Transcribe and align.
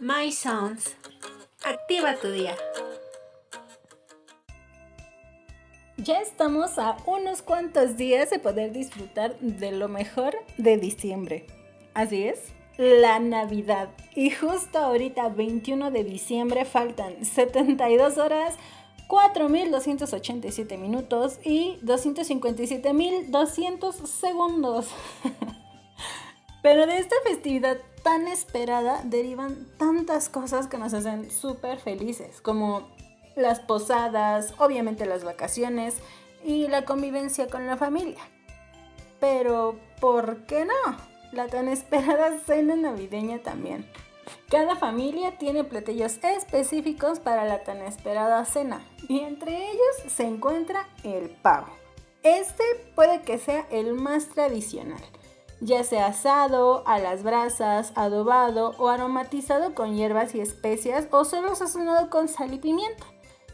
My 0.00 0.30
Sounds. 0.30 0.94
Activa 1.64 2.14
tu 2.14 2.30
día. 2.30 2.54
Ya 5.96 6.20
estamos 6.20 6.78
a 6.78 6.96
unos 7.04 7.42
cuantos 7.42 7.96
días 7.96 8.30
de 8.30 8.38
poder 8.38 8.70
disfrutar 8.70 9.36
de 9.40 9.72
lo 9.72 9.88
mejor 9.88 10.36
de 10.56 10.76
diciembre. 10.76 11.48
Así 11.94 12.22
es, 12.22 12.38
la 12.76 13.18
Navidad. 13.18 13.88
Y 14.14 14.30
justo 14.30 14.78
ahorita, 14.78 15.30
21 15.30 15.90
de 15.90 16.04
diciembre, 16.04 16.64
faltan 16.64 17.24
72 17.24 18.18
horas, 18.18 18.54
4.287 19.08 20.78
minutos 20.78 21.40
y 21.42 21.80
257.200 21.82 24.06
segundos. 24.06 24.86
Pero 26.62 26.86
de 26.86 26.98
esta 26.98 27.16
festividad 27.24 27.78
tan 28.02 28.26
esperada 28.26 29.00
derivan 29.04 29.66
tantas 29.76 30.28
cosas 30.28 30.66
que 30.66 30.78
nos 30.78 30.92
hacen 30.94 31.30
súper 31.30 31.78
felices, 31.78 32.40
como 32.40 32.88
las 33.36 33.60
posadas, 33.60 34.54
obviamente 34.58 35.06
las 35.06 35.24
vacaciones 35.24 35.96
y 36.44 36.66
la 36.68 36.84
convivencia 36.84 37.46
con 37.48 37.66
la 37.66 37.76
familia. 37.76 38.20
Pero, 39.20 39.78
¿por 40.00 40.46
qué 40.46 40.64
no? 40.64 40.96
La 41.32 41.46
tan 41.46 41.68
esperada 41.68 42.38
cena 42.46 42.74
navideña 42.76 43.38
también. 43.38 43.88
Cada 44.50 44.76
familia 44.76 45.38
tiene 45.38 45.64
platillos 45.64 46.18
específicos 46.22 47.20
para 47.20 47.44
la 47.44 47.64
tan 47.64 47.78
esperada 47.78 48.44
cena 48.44 48.82
y 49.08 49.20
entre 49.20 49.56
ellos 49.56 50.12
se 50.12 50.24
encuentra 50.24 50.88
el 51.02 51.30
pavo. 51.30 51.68
Este 52.22 52.64
puede 52.94 53.22
que 53.22 53.38
sea 53.38 53.66
el 53.70 53.94
más 53.94 54.28
tradicional 54.28 55.00
ya 55.60 55.84
sea 55.84 56.06
asado, 56.06 56.82
a 56.86 56.98
las 56.98 57.22
brasas, 57.22 57.92
adobado 57.94 58.74
o 58.78 58.88
aromatizado 58.88 59.74
con 59.74 59.94
hierbas 59.94 60.34
y 60.34 60.40
especias 60.40 61.08
o 61.10 61.24
solo 61.24 61.54
sazonado 61.54 62.10
con 62.10 62.28
sal 62.28 62.54
y 62.54 62.58
pimienta. 62.58 63.04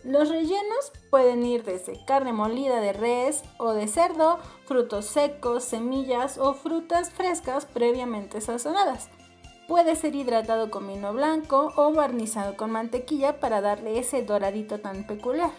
Los 0.05 0.29
rellenos 0.29 0.93
pueden 1.11 1.47
ir 1.47 1.65
desde 1.65 2.05
carne 2.05 2.35
molida 2.35 2.79
de 2.81 2.93
res 2.93 3.43
o 3.57 3.73
de 3.73 3.89
cerdo, 3.89 4.39
frutos 4.67 5.07
secos, 5.07 5.65
semillas 5.65 6.37
o 6.37 6.53
frutas 6.53 7.09
frescas 7.09 7.65
previamente 7.65 8.43
sazonadas. 8.43 9.09
Puede 9.67 9.97
ser 9.97 10.15
hidratado 10.15 10.71
con 10.71 10.87
vino 10.87 11.15
blanco 11.15 11.73
o 11.77 11.91
barnizado 11.95 12.55
con 12.55 12.71
mantequilla 12.71 13.41
para 13.41 13.63
darle 13.63 13.99
ese 13.99 14.23
doradito 14.23 14.79
tan 14.79 15.07
peculiar. 15.07 15.53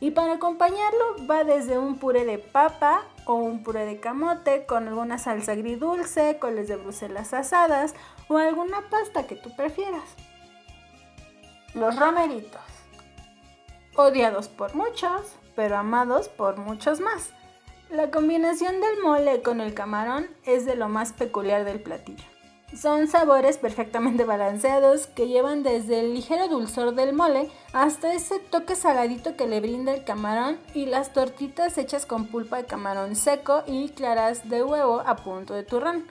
Y 0.00 0.10
para 0.10 0.34
acompañarlo 0.34 1.26
va 1.30 1.44
desde 1.44 1.78
un 1.78 1.98
puré 1.98 2.24
de 2.24 2.38
papa 2.38 3.04
o 3.28 3.34
un 3.34 3.62
puré 3.62 3.84
de 3.84 4.00
camote 4.00 4.64
con 4.64 4.88
alguna 4.88 5.18
salsa 5.18 5.52
agridulce, 5.52 6.38
coles 6.38 6.66
de 6.66 6.76
Bruselas 6.76 7.34
asadas 7.34 7.94
o 8.28 8.38
alguna 8.38 8.88
pasta 8.88 9.26
que 9.26 9.36
tú 9.36 9.54
prefieras. 9.54 10.14
Los 11.74 11.94
romeritos. 11.96 12.62
Odiados 13.96 14.48
por 14.48 14.74
muchos, 14.74 15.36
pero 15.54 15.76
amados 15.76 16.30
por 16.30 16.56
muchos 16.56 17.00
más. 17.00 17.34
La 17.90 18.10
combinación 18.10 18.80
del 18.80 19.02
mole 19.02 19.42
con 19.42 19.60
el 19.60 19.74
camarón 19.74 20.28
es 20.44 20.64
de 20.64 20.74
lo 20.74 20.88
más 20.88 21.12
peculiar 21.12 21.66
del 21.66 21.82
platillo. 21.82 22.24
Son 22.74 23.08
sabores 23.08 23.56
perfectamente 23.56 24.24
balanceados 24.24 25.06
que 25.06 25.26
llevan 25.26 25.62
desde 25.62 26.00
el 26.00 26.12
ligero 26.12 26.48
dulzor 26.48 26.94
del 26.94 27.14
mole 27.14 27.48
hasta 27.72 28.12
ese 28.12 28.40
toque 28.40 28.76
saladito 28.76 29.36
que 29.36 29.46
le 29.46 29.60
brinda 29.60 29.94
el 29.94 30.04
camarón 30.04 30.58
y 30.74 30.84
las 30.84 31.14
tortitas 31.14 31.78
hechas 31.78 32.04
con 32.04 32.26
pulpa 32.26 32.58
de 32.58 32.66
camarón 32.66 33.16
seco 33.16 33.62
y 33.66 33.88
claras 33.88 34.50
de 34.50 34.62
huevo 34.62 35.02
a 35.06 35.16
punto 35.16 35.54
de 35.54 35.62
turrón. 35.62 36.06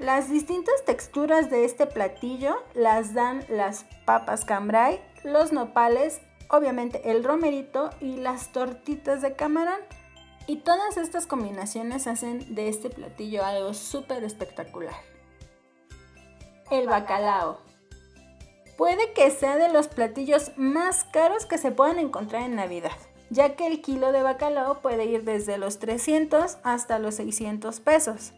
Las 0.00 0.28
distintas 0.28 0.84
texturas 0.84 1.50
de 1.50 1.64
este 1.64 1.86
platillo 1.86 2.56
las 2.74 3.14
dan 3.14 3.44
las 3.48 3.86
papas 4.04 4.44
cambray, 4.44 5.00
los 5.22 5.52
nopales, 5.52 6.20
obviamente 6.48 7.12
el 7.12 7.22
romerito 7.22 7.90
y 8.00 8.16
las 8.16 8.50
tortitas 8.50 9.22
de 9.22 9.34
camarón. 9.34 9.78
Y 10.48 10.56
todas 10.56 10.96
estas 10.96 11.28
combinaciones 11.28 12.08
hacen 12.08 12.56
de 12.56 12.68
este 12.68 12.90
platillo 12.90 13.44
algo 13.44 13.72
súper 13.72 14.24
espectacular 14.24 15.12
el 16.72 16.86
bacalao. 16.88 17.58
Puede 18.76 19.12
que 19.12 19.30
sea 19.30 19.56
de 19.56 19.68
los 19.68 19.88
platillos 19.88 20.52
más 20.56 21.04
caros 21.04 21.44
que 21.44 21.58
se 21.58 21.70
puedan 21.70 21.98
encontrar 21.98 22.42
en 22.42 22.56
Navidad, 22.56 22.96
ya 23.30 23.54
que 23.54 23.66
el 23.66 23.82
kilo 23.82 24.10
de 24.12 24.22
bacalao 24.22 24.80
puede 24.80 25.04
ir 25.04 25.24
desde 25.24 25.58
los 25.58 25.78
300 25.78 26.58
hasta 26.64 26.98
los 26.98 27.16
600 27.16 27.80
pesos. 27.80 28.32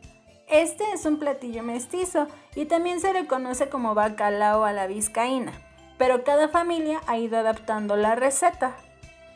Este 0.48 0.84
es 0.92 1.06
un 1.06 1.18
platillo 1.18 1.62
mestizo 1.62 2.26
y 2.54 2.66
también 2.66 3.00
se 3.00 3.12
le 3.12 3.26
conoce 3.26 3.68
como 3.68 3.94
bacalao 3.94 4.64
a 4.64 4.72
la 4.72 4.86
vizcaína, 4.86 5.52
pero 5.96 6.24
cada 6.24 6.48
familia 6.48 7.00
ha 7.06 7.16
ido 7.16 7.38
adaptando 7.38 7.96
la 7.96 8.16
receta. 8.16 8.76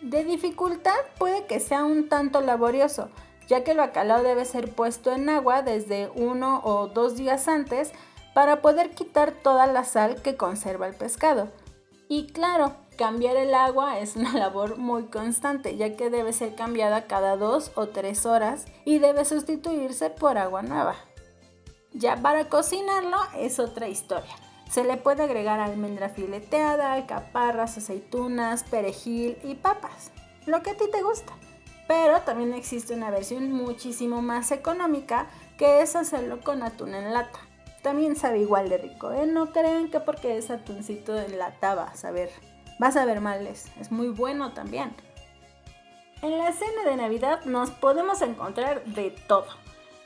De 0.03 0.25
dificultad 0.25 0.98
puede 1.19 1.47
que 1.47 1.60
sea 1.60 1.84
un 1.84 2.08
tanto 2.08 2.41
laborioso, 2.41 3.10
ya 3.47 3.64
que 3.64 3.70
el 3.70 3.78
bacalao 3.78 4.22
debe 4.22 4.44
ser 4.44 4.72
puesto 4.75 5.12
en 5.12 5.28
agua 5.28 5.62
desde 5.62 6.10
uno 6.14 6.60
o 6.64 6.88
dos 6.88 7.16
días 7.16 7.48
antes 7.48 7.92
para 8.38 8.62
poder 8.62 8.91
quitar 8.91 9.32
toda 9.32 9.66
la 9.66 9.82
sal 9.82 10.22
que 10.22 10.37
conserva 10.37 10.87
el 10.87 10.94
pescado. 10.94 11.49
Y 12.09 12.28
claro, 12.28 12.76
cambiar 12.97 13.34
el 13.34 13.53
agua 13.53 13.99
es 13.99 14.15
una 14.15 14.32
labor 14.32 14.78
muy 14.78 15.06
constante, 15.06 15.76
ya 15.76 15.97
que 15.97 16.09
debe 16.09 16.32
ser 16.32 16.54
cambiada 16.54 17.09
cada 17.09 17.37
dos 17.37 17.72
o 17.75 17.88
tres 17.88 18.26
horas 18.26 18.66
y 18.84 19.00
debe 19.00 19.25
sustituirse 19.25 20.10
por 20.10 20.38
agua 20.38 20.62
nueva. 20.62 20.94
Ya 21.93 22.15
para 22.15 22.49
cocinarlo 22.49 23.16
es 23.37 23.59
otra 23.59 23.88
historia. 23.88 24.37
Se 24.70 24.84
le 24.84 24.99
puede 24.99 25.25
agregar 25.25 25.59
almendra 25.59 26.09
fileteada, 26.09 26.93
alcaparras, 26.93 27.76
aceitunas, 27.76 28.62
perejil 28.62 29.37
y 29.43 29.56
papas, 29.56 30.12
lo 30.47 30.62
que 30.62 30.70
a 30.70 30.76
ti 30.76 30.84
te 30.93 31.03
gusta. 31.03 31.32
Pero 31.88 32.20
también 32.20 32.55
existe 32.55 32.94
una 32.94 33.10
versión 33.10 33.50
muchísimo 33.50 34.22
más 34.22 34.53
económica 34.53 35.26
que 35.59 35.82
es 35.82 35.97
hacerlo 35.97 36.41
con 36.41 36.62
atún 36.62 36.94
en 36.94 37.12
lata. 37.12 37.47
También 37.82 38.16
sabe 38.16 38.40
igual 38.40 38.68
de 38.68 38.78
rico, 38.78 39.12
¿eh? 39.12 39.26
No 39.26 39.52
crean 39.52 39.90
que 39.90 40.00
porque 40.00 40.36
es 40.36 40.50
atuncito 40.50 41.12
de 41.12 41.28
lata 41.28 41.74
vas 41.74 42.04
a 42.04 42.12
vas 42.78 42.96
a 42.96 43.04
ver 43.04 43.20
males. 43.20 43.70
Es 43.80 43.90
muy 43.92 44.08
bueno 44.08 44.52
también. 44.52 44.94
En 46.22 46.36
la 46.36 46.52
cena 46.52 46.84
de 46.84 46.96
Navidad 46.96 47.44
nos 47.44 47.70
podemos 47.70 48.22
encontrar 48.22 48.84
de 48.84 49.10
todo. 49.28 49.46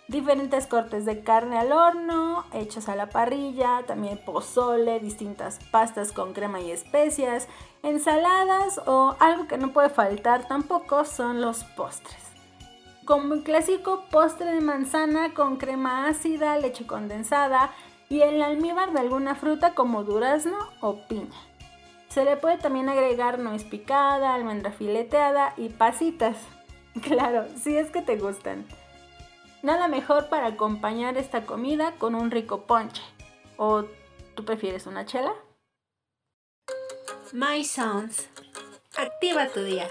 Diferentes 0.09 0.67
cortes 0.67 1.07
de 1.07 1.23
carne 1.23 1.59
al 1.59 1.73
horno, 1.73 2.45
hechos 2.53 2.91
a 2.91 2.97
la 2.97 3.09
parrilla, 3.09 3.83
también 3.87 4.19
pozole, 4.19 5.01
distintas 5.01 5.59
pastas 5.71 6.13
con 6.13 6.35
crema 6.35 6.61
y 6.61 6.71
especias, 6.71 7.49
ensaladas 7.83 8.79
o 8.85 9.17
algo 9.21 9.49
que 9.49 9.57
no 9.57 9.73
puede 9.73 9.89
faltar 9.89 10.47
tampoco 10.49 11.07
son 11.07 11.41
los 11.41 11.65
postres 11.65 12.32
como 13.13 13.35
el 13.35 13.43
clásico 13.43 14.07
postre 14.11 14.55
de 14.55 14.63
manzana 14.63 15.35
con 15.35 15.59
crema 15.59 16.09
ácida, 16.09 16.57
leche 16.57 16.87
condensada 16.87 17.71
y 18.09 18.23
el 18.23 18.41
almíbar 18.41 18.95
de 18.95 19.01
alguna 19.01 19.35
fruta 19.35 19.75
como 19.75 20.03
durazno 20.03 20.57
o 20.81 21.07
piña. 21.09 21.39
Se 22.09 22.25
le 22.25 22.39
puede 22.39 22.57
también 22.57 22.89
agregar 22.89 23.39
nuez 23.39 23.65
picada, 23.65 24.33
almendra 24.33 24.73
fileteada 24.73 25.53
y 25.59 25.69
pasitas. 25.69 26.39
Claro, 27.03 27.49
si 27.63 27.77
es 27.77 27.91
que 27.91 28.01
te 28.01 28.17
gustan. 28.17 28.65
Nada 29.63 29.89
mejor 29.89 30.31
para 30.31 30.47
acompañar 30.47 31.19
esta 31.19 31.45
comida 31.45 31.93
con 31.99 32.15
un 32.15 32.31
rico 32.31 32.63
ponche. 32.63 33.03
¿O 33.59 33.85
tú 34.35 34.47
prefieres 34.47 34.87
una 34.87 35.05
chela? 35.05 35.35
My 37.35 37.63
Sounds. 37.63 38.31
Activa 38.97 39.49
tu 39.49 39.63
día. 39.65 39.87